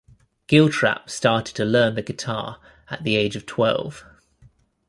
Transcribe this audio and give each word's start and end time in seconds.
Giltrap 0.47 1.11
started 1.11 1.55
to 1.57 1.63
learn 1.63 1.93
the 1.93 2.01
guitar 2.01 2.59
at 2.89 3.03
the 3.03 3.15
age 3.15 3.35
of 3.35 3.45
twelve. 3.45 4.03